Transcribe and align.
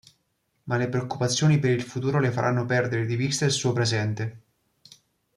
Ma 0.63 0.77
le 0.77 0.89
preoccupazioni 0.89 1.59
per 1.59 1.69
il 1.69 1.83
futuro 1.83 2.19
le 2.19 2.31
faranno 2.31 2.65
perdere 2.65 3.05
di 3.05 3.15
vista 3.15 3.45
il 3.45 3.51
suo 3.51 3.71
presente. 3.71 4.41